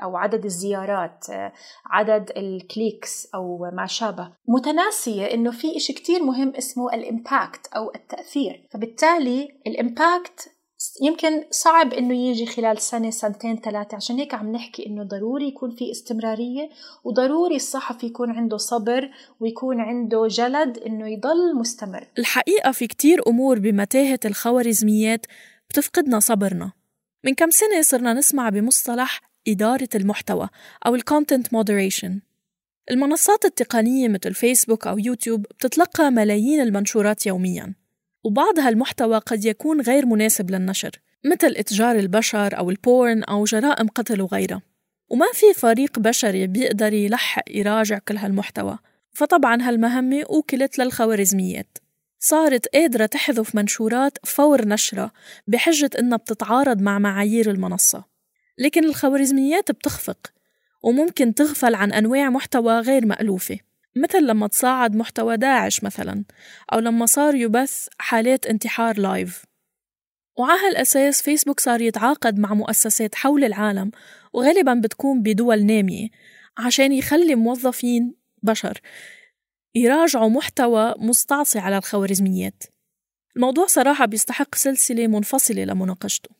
أو 0.02 0.16
عدد 0.16 0.44
الزيارات 0.44 1.26
عدد 1.86 2.32
ال 2.36 2.49
clicks 2.49 3.28
أو 3.34 3.70
ما 3.72 3.86
شابه. 3.86 4.32
متناسية 4.48 5.24
إنه 5.24 5.50
في 5.50 5.76
إشي 5.76 5.92
كتير 5.92 6.22
مهم 6.22 6.52
اسمه 6.58 6.94
ال 6.94 7.04
impact 7.04 7.66
أو 7.66 7.92
التأثير. 7.94 8.68
فبالتالي 8.70 9.48
ال 9.66 9.78
impact 9.78 10.53
يمكن 11.02 11.44
صعب 11.50 11.92
إنه 11.92 12.14
يجي 12.14 12.46
خلال 12.46 12.80
سنة 12.80 13.10
سنتين 13.10 13.60
ثلاثة 13.60 13.96
عشان 13.96 14.16
هيك 14.16 14.34
عم 14.34 14.52
نحكي 14.52 14.86
إنه 14.86 15.02
ضروري 15.02 15.48
يكون 15.48 15.70
في 15.70 15.90
استمرارية 15.90 16.68
وضروري 17.04 17.56
الصحفي 17.56 18.06
يكون 18.06 18.30
عنده 18.30 18.56
صبر 18.56 19.10
ويكون 19.40 19.80
عنده 19.80 20.26
جلد 20.26 20.78
إنه 20.78 21.08
يضل 21.08 21.56
مستمر. 21.56 22.08
الحقيقة 22.18 22.72
في 22.72 22.86
كتير 22.86 23.22
أمور 23.26 23.58
بمتاهة 23.58 24.20
الخوارزميات 24.24 25.26
بتفقدنا 25.68 26.20
صبرنا. 26.20 26.72
من 27.24 27.34
كم 27.34 27.50
سنة 27.50 27.82
صرنا 27.82 28.12
نسمع 28.12 28.48
بمصطلح 28.48 29.20
إدارة 29.48 29.88
المحتوى 29.94 30.48
أو 30.86 30.94
ال 30.94 31.01
content 31.01 31.52
moderation 31.52 32.20
المنصات 32.90 33.44
التقنية 33.44 34.08
مثل 34.08 34.34
فيسبوك 34.34 34.86
أو 34.86 34.98
يوتيوب 34.98 35.42
بتتلقى 35.42 36.10
ملايين 36.10 36.60
المنشورات 36.60 37.26
يوميا. 37.26 37.74
وبعض 38.24 38.58
هالمحتوى 38.58 39.18
قد 39.18 39.44
يكون 39.44 39.80
غير 39.80 40.06
مناسب 40.06 40.50
للنشر 40.50 40.90
مثل 41.24 41.54
إتجار 41.56 41.96
البشر 41.96 42.58
أو 42.58 42.70
ال 42.70 42.81
porn 42.81 43.22
أو 43.22 43.44
جرائم 43.44 43.88
قتل 43.88 44.20
وغيرها. 44.20 44.62
وما 45.08 45.26
في 45.34 45.46
فريق 45.54 45.98
بشري 45.98 46.46
بيقدر 46.46 46.92
يلحق 46.92 47.42
يراجع 47.50 47.98
كل 47.98 48.16
هالمحتوى. 48.16 48.78
فطبعا 49.12 49.62
هالمهمة 49.62 50.22
أوكلت 50.22 50.78
للخوارزميات. 50.78 51.78
صارت 52.18 52.66
قادرة 52.66 53.06
تحذف 53.06 53.54
منشورات 53.54 54.18
فور 54.26 54.68
نشرها 54.68 55.12
بحجة 55.46 55.90
إنها 55.98 56.18
بتتعارض 56.18 56.80
مع 56.80 56.98
معايير 56.98 57.50
المنصة. 57.50 58.04
لكن 58.58 58.84
الخوارزميات 58.84 59.70
بتخفق 59.70 60.32
وممكن 60.82 61.34
تغفل 61.34 61.74
عن 61.74 61.92
أنواع 61.92 62.30
محتوى 62.30 62.80
غير 62.80 63.06
مألوفة. 63.06 63.58
مثل 63.96 64.26
لما 64.26 64.46
تصاعد 64.46 64.96
محتوى 64.96 65.36
داعش 65.36 65.84
مثلا 65.84 66.24
أو 66.72 66.78
لما 66.78 67.06
صار 67.06 67.34
يبث 67.34 67.88
حالات 67.98 68.46
انتحار 68.46 68.98
لايف 68.98 69.44
وعلى 70.38 70.60
هالأساس 70.60 71.22
فيسبوك 71.22 71.60
صار 71.60 71.80
يتعاقد 71.80 72.38
مع 72.38 72.54
مؤسسات 72.54 73.14
حول 73.14 73.44
العالم 73.44 73.90
وغالبا 74.32 74.74
بتكون 74.74 75.22
بدول 75.22 75.66
نامية 75.66 76.08
عشان 76.58 76.92
يخلي 76.92 77.34
موظفين 77.34 78.14
بشر 78.42 78.80
يراجعوا 79.74 80.28
محتوى 80.28 80.94
مستعصي 80.98 81.58
على 81.58 81.78
الخوارزميات. 81.78 82.62
الموضوع 83.36 83.66
صراحة 83.66 84.06
بيستحق 84.06 84.54
سلسلة 84.54 85.06
منفصلة 85.06 85.64
لمناقشته. 85.64 86.30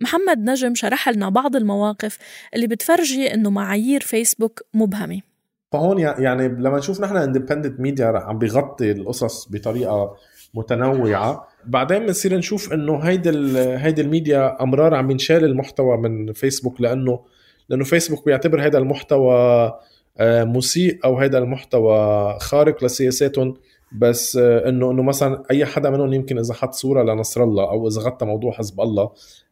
محمد 0.00 0.38
نجم 0.38 0.74
شرح 0.74 1.08
لنا 1.08 1.28
بعض 1.28 1.56
المواقف 1.56 2.18
اللي 2.54 2.66
بتفرجي 2.66 3.34
إنه 3.34 3.50
معايير 3.50 4.00
فيسبوك 4.00 4.62
مبهمة. 4.74 5.27
فهون 5.72 5.98
يعني 5.98 6.48
لما 6.48 6.78
نشوف 6.78 7.00
نحن 7.00 7.16
independent 7.16 7.80
media 7.80 8.06
عم 8.06 8.38
بيغطي 8.38 8.92
القصص 8.92 9.48
بطريقة 9.48 10.16
متنوعة 10.54 11.48
بعدين 11.64 12.06
بنصير 12.06 12.36
نشوف 12.36 12.72
إنه 12.72 12.98
هيدي 12.98 13.30
هيدي 13.58 14.02
الميديا 14.02 14.62
أمرار 14.62 14.94
عم 14.94 15.10
ينشال 15.10 15.44
المحتوى 15.44 15.96
من 15.96 16.32
فيسبوك 16.32 16.80
لأنه 16.80 17.20
لأنه 17.68 17.84
فيسبوك 17.84 18.24
بيعتبر 18.24 18.66
هذا 18.66 18.78
المحتوى 18.78 19.72
آه، 20.20 20.44
مسيء 20.44 20.98
أو 21.04 21.18
هذا 21.18 21.38
المحتوى 21.38 21.96
خارق 22.40 22.84
لسياساتهم 22.84 23.54
بس 23.92 24.36
آه، 24.36 24.68
إنه 24.68 24.90
إنه 24.90 25.02
مثلا 25.02 25.42
أي 25.50 25.66
حدا 25.66 25.90
منهم 25.90 26.12
يمكن 26.12 26.38
إذا 26.38 26.54
حط 26.54 26.74
صورة 26.74 27.02
لنصر 27.02 27.44
الله 27.44 27.70
أو 27.70 27.88
إذا 27.88 28.00
غطى 28.00 28.26
موضوع 28.26 28.52
حزب 28.52 28.80
الله 28.80 29.10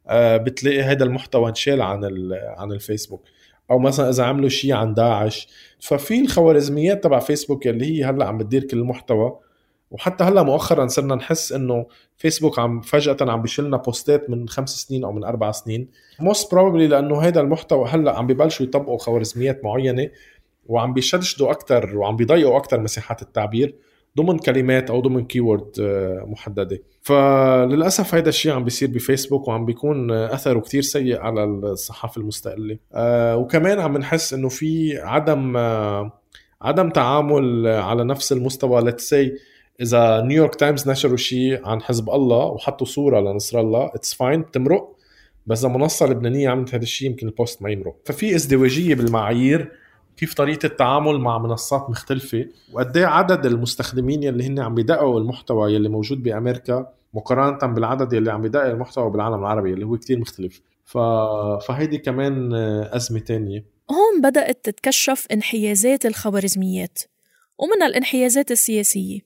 آه، 0.08 0.36
بتلاقي 0.36 0.82
هذا 0.82 1.04
المحتوى 1.04 1.48
انشال 1.48 1.82
عن 1.82 2.04
عن 2.58 2.72
الفيسبوك. 2.72 3.22
أو 3.70 3.78
مثلا 3.78 4.08
إذا 4.08 4.24
عملوا 4.24 4.48
شيء 4.48 4.72
عن 4.72 4.94
داعش. 4.94 5.48
ففي 5.80 6.20
الخوارزميات 6.20 7.04
تبع 7.04 7.18
فيسبوك 7.18 7.66
اللي 7.66 7.84
هي 7.86 8.04
هلأ 8.04 8.26
عم 8.26 8.38
بتدير 8.38 8.64
كل 8.64 8.78
المحتوى. 8.78 9.38
وحتى 9.90 10.24
هلأ 10.24 10.42
مؤخرا 10.42 10.86
صرنا 10.86 11.14
نحس 11.14 11.52
إنه 11.52 11.86
فيسبوك 12.16 12.58
عم 12.58 12.80
فجأة 12.80 13.16
عم 13.20 13.42
بيشلنا 13.42 13.76
بوستات 13.76 14.30
من 14.30 14.48
خمس 14.48 14.70
سنين 14.70 15.04
أو 15.04 15.12
من 15.12 15.24
أربع 15.24 15.50
سنين. 15.50 15.88
most 16.20 16.54
probably 16.54 16.86
لأنه 16.86 17.20
هذا 17.20 17.40
المحتوى 17.40 17.88
هلأ 17.88 18.18
عم 18.18 18.26
ببلشوا 18.26 18.66
يطبقوا 18.66 18.98
خوارزميات 18.98 19.64
معينة 19.64 20.10
وعم 20.66 20.94
بيشدشدوا 20.94 21.50
أكثر 21.50 21.96
وعم 21.96 22.16
بيضيقوا 22.16 22.56
أكثر 22.56 22.80
مساحات 22.80 23.22
التعبير. 23.22 23.74
ضمن 24.16 24.38
كلمات 24.38 24.90
أو 24.90 25.00
ضمن 25.00 25.24
keyword 25.24 25.70
آه، 25.80 26.24
محددة. 26.26 26.78
فللأسف 27.02 28.14
هذا 28.14 28.28
الشيء 28.28 28.52
عم 28.52 28.64
بيصير 28.64 28.88
بفيسبوك 28.88 29.48
وعم 29.48 29.64
بيكون 29.64 30.10
أثره 30.10 30.60
كتير 30.60 30.82
سيء 30.82 31.20
على 31.20 31.44
الصحافة 31.44 32.20
المستقلة. 32.20 32.78
آه، 32.94 33.36
وكمان 33.36 33.78
عم 33.80 33.96
نحس 33.96 34.34
إنه 34.34 34.48
في 34.48 34.98
عدم 34.98 35.56
آه، 35.56 36.12
عدم 36.62 36.90
تعامل 36.90 37.66
على 37.66 38.04
نفس 38.04 38.32
المستوى. 38.32 38.80
let's 38.80 39.13
say 39.13 39.32
إذا 39.80 40.20
نيويورك 40.20 40.54
تايمز 40.54 40.88
نشروا 40.88 41.16
شيء 41.16 41.66
عن 41.66 41.82
حزب 41.82 42.10
الله 42.10 42.44
وحطوا 42.44 42.86
صورة 42.86 43.20
لنصر 43.20 43.60
الله 43.60 43.90
it's 43.94 44.14
fine 44.14 44.40
بتمرق. 44.40 44.96
بس 45.46 45.64
إذا 45.64 45.74
منصة 45.74 46.06
لبنانية 46.06 46.48
عملت 46.48 46.74
هذا 46.74 46.82
الشيء 46.82 47.10
يمكن 47.10 47.26
ال 47.26 47.33
post 47.33 47.62
ما 47.62 47.70
يمرق. 47.70 47.96
ففي 48.04 48.34
ازدواجية 48.34 48.94
بالمعايير. 48.94 49.72
كيف 50.16 50.34
طريقة 50.34 50.66
التعامل 50.66 51.18
مع 51.18 51.38
منصات 51.38 51.90
مختلفة 51.90 52.46
وقد 52.72 52.96
إيه 52.96 53.06
عدد 53.06 53.46
المستخدمين 53.46 54.22
يلي 54.22 54.46
هن 54.46 54.58
عم 54.58 54.74
بيدققوا 54.74 55.20
المحتوى 55.20 55.74
يلي 55.74 55.88
موجود 55.88 56.22
بأمريكا 56.22 56.92
مقارنة 57.14 57.74
بالعدد 57.74 58.12
يلي 58.12 58.32
عم 58.32 58.42
بيدقق 58.42 58.64
المحتوى 58.66 59.10
بالعالم 59.10 59.38
العربي 59.38 59.72
اللي 59.72 59.86
هو 59.86 59.96
كتير 59.96 60.18
مختلف. 60.18 60.60
ف... 60.84 60.98
فهيدي 61.66 61.98
كمان 61.98 62.54
أزمة 62.92 63.18
تانية. 63.18 63.64
هون 63.90 64.20
بدأت 64.22 64.64
تتكشف 64.64 65.26
انحيازات 65.32 66.06
الخوارزميات 66.06 66.98
ومنها 67.58 67.86
الانحيازات 67.86 68.50
السياسية. 68.50 69.20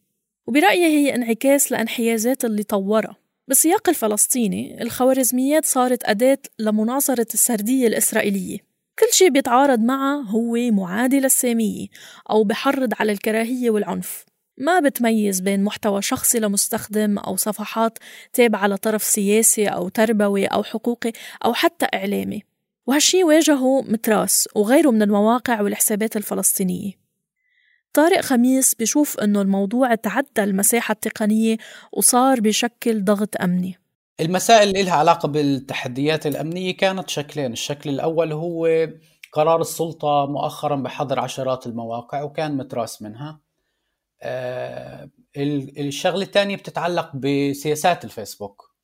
وبرأيي 0.47 0.87
هي 0.87 1.15
انعكاس 1.15 1.73
لانحيازات 1.73 2.45
اللي 2.45 2.63
طورها. 2.63 3.17
بالسياق 3.49 3.89
الفلسطيني 3.89 4.83
الخوارزميات 4.83 5.65
صارت 5.65 6.05
أداة 6.05 6.39
لمناصرة 6.59 7.27
السردية 7.35 7.87
الإسرائيلية. 7.87 8.70
كل 9.01 9.07
شيء 9.13 9.31
بيتعارض 9.31 9.81
معه 9.81 10.17
هو 10.17 10.57
معادي 10.71 11.21
للسامية 11.21 11.87
أو 12.31 12.45
بحرض 12.45 12.93
على 13.01 13.13
الكراهية 13.13 13.71
والعنف. 13.71 14.25
ما 14.59 14.81
بتميز 14.81 15.41
بين 15.41 15.65
محتوى 15.65 16.03
شخصي 16.03 16.39
لمستخدم 16.39 17.19
أو 17.19 17.37
صفحات 17.37 17.99
تابعة 18.33 18.67
لطرف 18.67 19.03
سياسي 19.03 19.67
أو 19.67 19.89
تربوي 19.89 20.47
أو 20.47 20.63
حقوقي 20.63 21.13
أو 21.45 21.55
حتى 21.55 21.87
إعلامي. 21.95 22.43
وهالشي 22.87 23.25
واجهه 23.25 23.83
متراس 23.83 24.49
وغيره 24.55 24.91
من 24.91 25.03
المواقع 25.03 25.61
والحسابات 25.61 26.17
الفلسطينية. 26.17 26.93
طارق 27.93 28.21
خميس 28.21 28.75
بشوف 28.75 29.21
أنه 29.21 29.43
الموضوع 29.43 29.95
تعدى 29.95 30.45
المساحة 30.45 30.93
التقنية 30.93 31.57
وصار 31.93 32.41
بشكل 32.41 33.05
ضغط 33.05 33.41
أمني. 33.43 33.80
المسائل 34.21 34.69
اللي 34.69 34.83
لها 34.83 34.95
علاقة 34.95 35.29
بالتحديات 35.29 36.27
الأمنية 36.27 36.77
كانت 36.77 37.11
شكلين. 37.11 37.53
الشكل 37.53 37.91
الأول 37.91 38.33
هو 38.33 38.89
قرار 39.33 39.61
السلطة 39.61 40.27
مؤخرا 40.27 40.77
بحظر 40.77 41.21
عشرات 41.21 41.67
المواقع 41.67 42.23
وكان 42.23 42.57
متراس 42.57 43.03
منها. 43.03 43.41
آه 44.23 45.11
الشغلة 45.37 46.23
الثانية 46.23 46.57
بتتعلق 46.57 47.17
بسياسات 47.17 48.05
الفيسبوك. 48.05 48.75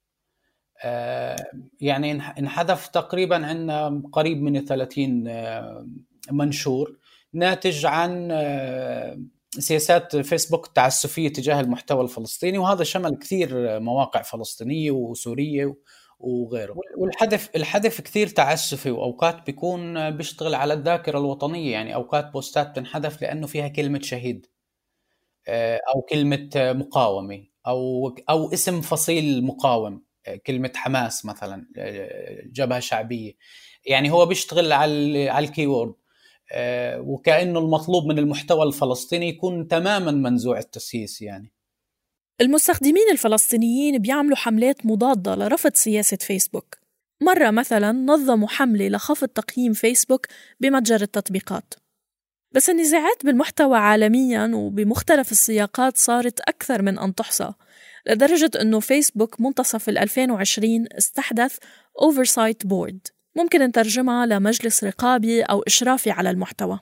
آه 0.85 1.37
يعني 1.81 2.13
انحذف 2.13 2.87
تقريبا 2.87 3.47
عندنا 3.47 4.03
قريب 4.13 4.43
من 4.43 4.65
30 4.65 5.29
آه 5.29 5.87
منشور 6.33 6.97
ناتج 7.33 7.87
عن 7.87 8.29
آه 8.33 9.19
سياسات 9.61 10.17
فيسبوك 10.17 10.67
التعسفيه 10.67 11.29
تجاه 11.29 11.61
المحتوى 11.61 12.05
الفلسطيني 12.05 12.59
وهذا 12.59 12.85
شمل 12.85 13.17
كثير 13.19 13.81
مواقع 13.81 14.23
فلسطينية 14.23 14.91
وسورية 14.91 15.77
وغيره. 16.19 16.77
والحذف 16.99 17.51
الحذف 17.57 18.01
كثير 18.01 18.27
تعسفي 18.27 18.91
وأوقات 18.91 19.47
بيكون 19.47 20.11
بيشتغل 20.11 20.55
على 20.55 20.75
الذاكرة 20.75 21.19
الوطنية 21.19 21.73
يعني 21.73 21.95
أوقات 21.95 22.33
بوستات 22.33 22.77
تنحذف 22.77 23.23
لأنه 23.23 23.47
فيها 23.47 23.69
كلمة 23.69 24.01
شهيد 24.01 24.47
آه، 25.49 25.81
أو 25.95 26.03
كلمة 26.03 26.51
مقاومة 26.55 27.47
أو 27.67 28.09
أو 28.31 28.53
اسم 28.53 28.81
فصيل 28.81 29.45
مقاوم 29.45 30.05
آه، 30.27 30.37
كلمة 30.37 30.73
حماس 30.75 31.27
مثلا 31.27 31.67
آه، 31.79 32.43
جبهة 32.47 32.81
شعبية. 32.81 33.33
يعني 33.87 34.11
هو 34.11 34.27
بيشتغل 34.27 34.73
على 34.73 35.29
على 35.29 35.47
الكيورد 35.47 35.95
وكأنه 36.99 37.59
المطلوب 37.59 38.07
من 38.07 38.19
المحتوى 38.19 38.63
الفلسطيني 38.63 39.29
يكون 39.29 39.69
تماما 39.69 40.11
منزوع 40.11 40.59
التسييس 40.59 41.23
يعني. 41.23 41.53
المستخدمين 42.41 43.11
الفلسطينيين 43.13 43.99
بيعملوا 43.99 44.37
حملات 44.37 44.87
مضادة 44.87 45.35
لرفض 45.35 45.75
سياسة 45.75 46.17
فيسبوك. 46.17 46.77
مرة 47.23 47.51
مثلا 47.51 47.93
نظموا 47.93 48.49
حملة 48.49 48.89
لخفض 48.89 49.29
تقييم 49.29 49.73
فيسبوك 49.73 50.27
بمتجر 50.61 51.03
التطبيقات. 51.03 51.75
بس 52.55 52.71
النزاعات 52.71 53.25
بالمحتوى 53.25 53.79
عالميا 53.79 54.51
وبمختلف 54.55 55.33
السياقات 55.33 55.97
صارت 55.97 56.41
أكثر 56.41 56.83
من 56.83 56.99
أن 56.99 57.15
تحصى 57.15 57.53
لدرجة 58.07 58.51
أنه 58.61 58.81
فيسبوك 58.81 59.41
منتصف 59.41 59.89
2020 59.89 60.87
استحدث 60.99 61.59
Oversight 62.03 62.69
Board. 62.69 63.16
ممكن 63.37 63.63
نترجمها 63.63 64.27
لمجلس 64.27 64.85
رقابي 64.85 65.43
أو 65.43 65.63
إشرافي 65.63 66.11
على 66.11 66.31
المحتوى. 66.31 66.81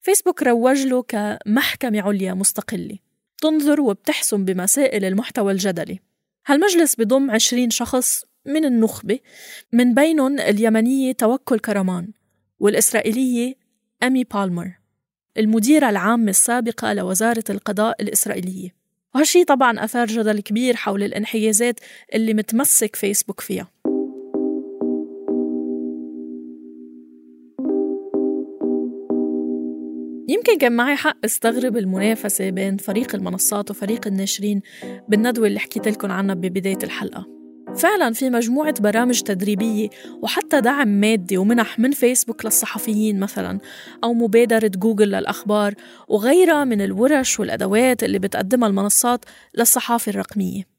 فيسبوك 0.00 0.42
روج 0.42 0.86
له 0.86 1.02
كمحكمة 1.02 2.00
عليا 2.00 2.34
مستقلة. 2.34 2.98
تنظر 3.42 3.80
وبتحسم 3.80 4.44
بمسائل 4.44 5.04
المحتوى 5.04 5.52
الجدلي. 5.52 5.98
هالمجلس 6.46 6.94
بضم 6.94 7.30
20 7.30 7.70
شخص 7.70 8.24
من 8.46 8.64
النخبة 8.64 9.18
من 9.72 9.94
بينهم 9.94 10.40
اليمنية 10.40 11.12
توكل 11.12 11.58
كرمان 11.58 12.12
والإسرائيلية 12.60 13.54
أمي 14.02 14.24
بالمر 14.24 14.78
المديرة 15.38 15.90
العامة 15.90 16.30
السابقة 16.30 16.92
لوزارة 16.92 17.44
القضاء 17.50 18.02
الإسرائيلية. 18.02 18.74
وهالشي 19.14 19.44
طبعا 19.44 19.84
أثار 19.84 20.06
جدل 20.06 20.40
كبير 20.40 20.76
حول 20.76 21.02
الانحيازات 21.02 21.80
اللي 22.14 22.34
متمسك 22.34 22.96
فيسبوك 22.96 23.40
فيها. 23.40 23.68
يمكن 30.28 30.58
كان 30.58 30.72
معي 30.72 30.96
حق 30.96 31.16
استغرب 31.24 31.76
المنافسة 31.76 32.50
بين 32.50 32.76
فريق 32.76 33.14
المنصات 33.14 33.70
وفريق 33.70 34.06
الناشرين 34.06 34.60
بالندوة 35.08 35.46
اللي 35.46 35.58
حكيت 35.58 35.88
لكم 35.88 36.12
عنها 36.12 36.34
ببداية 36.34 36.78
الحلقة. 36.82 37.26
فعلا 37.76 38.12
في 38.12 38.30
مجموعة 38.30 38.80
برامج 38.80 39.20
تدريبية 39.20 39.88
وحتى 40.22 40.60
دعم 40.60 40.88
مادي 40.88 41.38
ومنح 41.38 41.78
من 41.78 41.90
فيسبوك 41.90 42.44
للصحفيين 42.44 43.20
مثلا 43.20 43.58
أو 44.04 44.14
مبادرة 44.14 44.70
جوجل 44.76 45.08
للأخبار 45.08 45.74
وغيرها 46.08 46.64
من 46.64 46.80
الورش 46.80 47.40
والأدوات 47.40 48.04
اللي 48.04 48.18
بتقدمها 48.18 48.68
المنصات 48.68 49.24
للصحافة 49.54 50.10
الرقمية. 50.10 50.77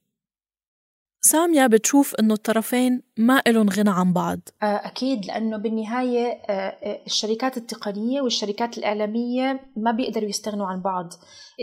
سامية 1.21 1.67
بتشوف 1.67 2.15
إنه 2.15 2.33
الطرفين 2.33 3.01
ما 3.17 3.41
إلهم 3.47 3.69
غنى 3.69 3.89
عن 3.89 4.13
بعض. 4.13 4.39
آه، 4.63 4.65
أكيد 4.65 5.25
لأنه 5.25 5.57
بالنهاية 5.57 6.27
آه، 6.27 6.51
آه، 6.51 7.01
الشركات 7.07 7.57
التقنية 7.57 8.21
والشركات 8.21 8.77
الإعلامية 8.77 9.59
ما 9.77 9.91
بيقدروا 9.91 10.29
يستغنوا 10.29 10.67
عن 10.67 10.81
بعض. 10.81 11.09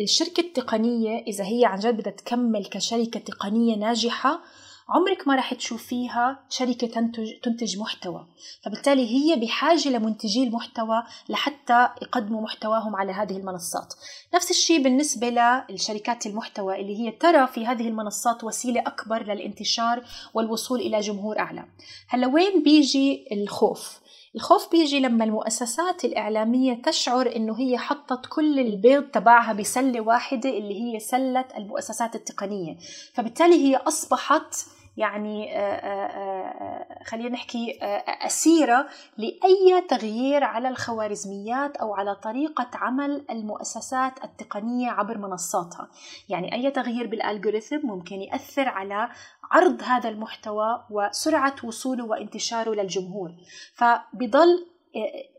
الشركة 0.03 0.41
التقنية 0.41 1.19
إذا 1.19 1.45
هي 1.45 1.65
عن 1.65 1.79
جد 1.79 1.97
بدها 1.97 2.13
تكمل 2.13 2.65
كشركة 2.67 3.21
تقنية 3.21 3.77
ناجحة 3.77 4.41
عمرك 4.89 5.29
ما 5.29 5.37
رح 5.37 5.55
تشوفيها 5.55 6.39
شركة 6.49 6.87
تنتج, 6.87 7.33
تنتج 7.43 7.79
محتوى. 7.79 8.27
فبالتالي 8.63 9.07
هي 9.07 9.37
بحاجة 9.37 9.89
لمنتجي 9.89 10.45
المحتوى 10.45 11.03
لحتى 11.29 11.89
يقدموا 12.03 12.43
محتواهم 12.43 12.97
على 12.97 13.13
هذه 13.13 13.37
المنصات. 13.37 13.95
نفس 14.35 14.51
الشيء 14.51 14.83
بالنسبة 14.83 15.31
للشركات 15.71 16.27
المحتوى 16.27 16.81
اللي 16.81 16.97
هي 16.99 17.11
ترى 17.11 17.47
في 17.47 17.67
هذه 17.67 17.89
المنصات 17.89 18.45
وسيلة 18.45 18.81
أكبر 18.81 19.23
للانتشار 19.23 20.05
والوصول 20.35 20.81
إلى 20.81 21.01
جمهور 21.01 21.39
أعلى. 21.39 21.65
هلا 22.09 22.27
وين 22.27 22.63
بيجي 22.63 23.27
الخوف؟ 23.33 24.01
الخوف 24.37 24.71
بيجي 24.71 25.01
لما 25.01 25.25
المؤسسات 25.25 26.05
الإعلامية 26.05 26.83
تشعر 26.83 27.37
إنه 27.37 27.61
هي 27.61 27.79
حطت 27.79 28.27
كل 28.27 28.61
البيض 28.61 29.03
تبعها 29.03 29.53
بسلة 29.53 30.01
واحدة 30.01 30.51
اللي 30.51 30.83
هي 30.83 31.01
سلة 31.01 31.45
المؤسسات 31.57 32.15
التقنية. 32.15 32.77
فبالتالي 33.15 33.55
هي 33.55 33.77
أصبحت 33.77 34.55
يعني 34.97 35.59
آه، 35.59 35.61
آه، 35.61 36.07
آه، 36.07 37.05
خلينا 37.05 37.29
نحكي 37.29 37.79
أسيرة 38.27 38.87
لأي 39.19 39.81
تغيير 39.89 40.45
على 40.45 40.69
الخوارزميات 40.69 41.77
أو 41.77 41.95
على 41.95 42.15
طريقة 42.15 42.71
عمل 42.75 43.25
المؤسسات 43.31 44.25
التقنية 44.25 44.91
عبر 44.91 45.19
منصاتها. 45.19 45.89
يعني 46.29 46.55
أي 46.55 46.71
تغيير 46.71 47.07
بالألغوريثم 47.07 47.87
ممكن 47.87 48.17
يأثر 48.17 48.69
على 48.69 49.09
عرض 49.51 49.83
هذا 49.83 50.09
المحتوى 50.09 50.85
وسرعة 50.91 51.57
وصوله 51.65 52.05
وانتشاره 52.05 52.75
للجمهور. 52.75 53.33
فبضل 53.75 54.67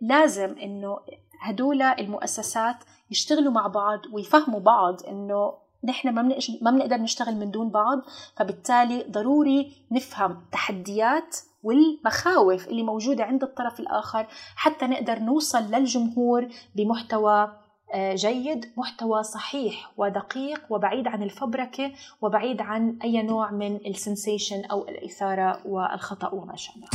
لازم 0.02 0.58
أنه 0.58 1.00
هدول 1.42 1.82
المؤسسات 1.82 2.76
يشتغلوا 3.12 3.52
مع 3.52 3.68
بعض 3.68 4.00
ويفهموا 4.14 4.60
بعض 4.60 5.04
أنه 5.08 5.54
نحن 5.84 6.10
ما 6.10 6.22
ما 6.62 6.72
بنقدر 6.72 6.98
نشتغل 6.98 7.36
من 7.36 7.52
دون 7.52 7.70
بعض 7.70 8.02
فبالتالي 8.36 9.06
ضروري 9.12 9.72
نفهم 9.92 10.42
تحديات 10.52 11.38
والمخاوف 11.64 12.68
اللي 12.68 12.84
موجودة 12.84 13.24
عند 13.24 13.44
الطرف 13.44 13.80
الآخر 13.80 14.28
حتى 14.56 14.86
نقدر 14.86 15.20
نوصل 15.20 15.64
للجمهور 15.72 16.48
بمحتوى 16.76 17.54
آه، 17.94 18.16
جيد 18.16 18.66
محتوى 18.78 19.24
صحيح 19.24 19.92
ودقيق 19.98 20.62
وبعيد 20.70 21.08
عن 21.08 21.24
الفبركة 21.24 21.92
وبعيد 22.22 22.62
عن 22.62 22.98
أي 23.04 23.22
نوع 23.22 23.52
من 23.52 23.76
السنسيشن 23.76 24.66
أو 24.66 24.88
الإثارة 24.88 25.60
والخطأ 25.66 26.30
وما 26.30 26.56
شابه. 26.56 26.88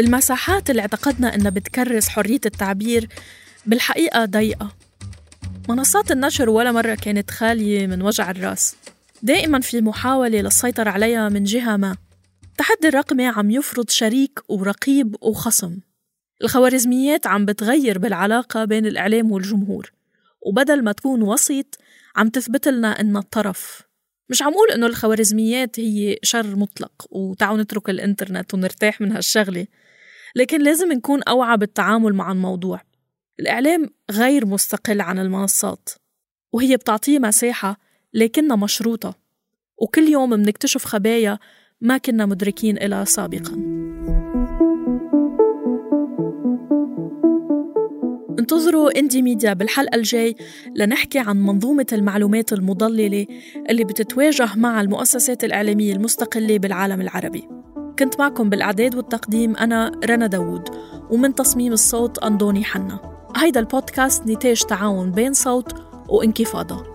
المساحات 0.00 0.70
اللي 0.70 0.82
اعتقدنا 0.82 1.34
إنها 1.34 1.50
بتكرس 1.50 2.08
حرية 2.08 2.40
التعبير 2.46 3.08
بالحقيقة 3.66 4.24
ضيقة. 4.24 4.76
منصات 5.68 6.12
النشر 6.12 6.50
ولا 6.50 6.72
مرة 6.72 6.94
كانت 6.94 7.30
خالية 7.30 7.86
من 7.86 8.02
وجع 8.02 8.30
الرأس. 8.30 8.76
دائما 9.22 9.60
في 9.60 9.80
محاولة 9.80 10.40
للسيطرة 10.40 10.90
عليها 10.90 11.28
من 11.28 11.44
جهة 11.44 11.76
ما. 11.76 11.96
التحدي 12.44 12.88
الرقمي 12.88 13.26
عم 13.26 13.50
يفرض 13.50 13.90
شريك 13.90 14.40
ورقيب 14.48 15.16
وخصم. 15.20 15.78
الخوارزميات 16.42 17.26
عم 17.26 17.44
بتغير 17.44 17.98
بالعلاقة 17.98 18.64
بين 18.64 18.86
الإعلام 18.86 19.32
والجمهور. 19.32 19.92
وبدل 20.46 20.84
ما 20.84 20.92
تكون 20.92 21.22
وسيط 21.22 21.78
عم 22.16 22.28
تثبت 22.28 22.68
لنا 22.68 23.00
إنها 23.00 23.20
الطرف. 23.20 23.82
مش 24.28 24.42
عم 24.42 24.52
أقول 24.52 24.70
إنه 24.70 24.86
الخوارزميات 24.86 25.80
هي 25.80 26.18
شر 26.22 26.56
مطلق 26.56 27.06
وتعالوا 27.10 27.62
نترك 27.62 27.90
الإنترنت 27.90 28.54
ونرتاح 28.54 29.00
من 29.00 29.12
هالشغلة 29.12 29.66
لكن 30.36 30.62
لازم 30.62 30.92
نكون 30.92 31.22
أوعى 31.22 31.56
بالتعامل 31.56 32.14
مع 32.14 32.32
الموضوع. 32.32 32.80
الإعلام 33.40 33.90
غير 34.10 34.46
مستقل 34.46 35.00
عن 35.00 35.18
المنصات 35.18 35.88
وهي 36.52 36.76
بتعطيه 36.76 37.18
مساحة 37.18 37.80
لكنها 38.14 38.56
مشروطة. 38.56 39.14
وكل 39.82 40.02
يوم 40.02 40.30
منكتشف 40.30 40.84
خبايا 40.84 41.38
ما 41.80 41.98
كنا 41.98 42.26
مدركين 42.26 42.82
إلها 42.82 43.04
سابقا. 43.04 43.52
انتظروا 48.44 48.98
إندي 48.98 49.22
ميديا 49.22 49.52
بالحلقة 49.52 49.96
الجاي 49.96 50.36
لنحكي 50.74 51.18
عن 51.18 51.42
منظومة 51.42 51.86
المعلومات 51.92 52.52
المضللة 52.52 53.26
اللي 53.70 53.84
بتتواجه 53.84 54.48
مع 54.56 54.80
المؤسسات 54.80 55.44
الإعلامية 55.44 55.92
المستقلة 55.92 56.58
بالعالم 56.58 57.00
العربي. 57.00 57.48
كنت 57.98 58.18
معكم 58.18 58.50
بالإعداد 58.50 58.94
والتقديم 58.94 59.56
أنا 59.56 59.92
رنا 60.04 60.26
داوود 60.26 60.68
ومن 61.10 61.34
تصميم 61.34 61.72
الصوت 61.72 62.18
أندوني 62.18 62.64
حنا. 62.64 63.00
هيدا 63.36 63.60
البودكاست 63.60 64.26
نتاج 64.26 64.62
تعاون 64.62 65.10
بين 65.10 65.32
صوت 65.32 65.72
وانكفاضة. 66.08 66.93